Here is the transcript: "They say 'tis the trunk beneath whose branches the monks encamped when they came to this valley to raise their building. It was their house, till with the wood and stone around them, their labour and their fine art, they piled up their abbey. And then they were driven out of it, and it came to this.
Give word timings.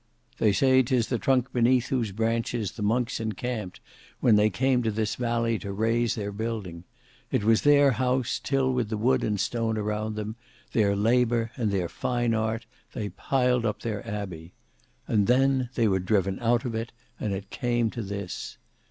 "They 0.39 0.51
say 0.51 0.81
'tis 0.81 1.09
the 1.09 1.19
trunk 1.19 1.53
beneath 1.53 1.89
whose 1.89 2.11
branches 2.11 2.71
the 2.71 2.81
monks 2.81 3.19
encamped 3.19 3.79
when 4.19 4.35
they 4.35 4.49
came 4.49 4.81
to 4.81 4.89
this 4.89 5.13
valley 5.13 5.59
to 5.59 5.71
raise 5.71 6.15
their 6.15 6.31
building. 6.31 6.85
It 7.29 7.43
was 7.43 7.61
their 7.61 7.91
house, 7.91 8.41
till 8.43 8.73
with 8.73 8.89
the 8.89 8.97
wood 8.97 9.23
and 9.23 9.39
stone 9.39 9.77
around 9.77 10.15
them, 10.15 10.37
their 10.71 10.95
labour 10.95 11.51
and 11.55 11.69
their 11.69 11.87
fine 11.87 12.33
art, 12.33 12.65
they 12.93 13.09
piled 13.09 13.63
up 13.63 13.83
their 13.83 14.03
abbey. 14.09 14.53
And 15.07 15.27
then 15.27 15.69
they 15.75 15.87
were 15.87 15.99
driven 15.99 16.39
out 16.39 16.65
of 16.65 16.73
it, 16.73 16.91
and 17.19 17.31
it 17.33 17.51
came 17.51 17.91
to 17.91 18.01
this. 18.01 18.57